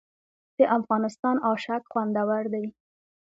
د 0.57 0.59
افغانستان 0.77 1.35
اشک 1.51 1.83
خوندور 1.91 2.43
دي 2.53 2.65